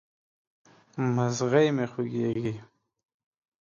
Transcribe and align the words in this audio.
مځغی 1.15 1.67
مي 1.75 1.85
خوږیږي 1.91 2.53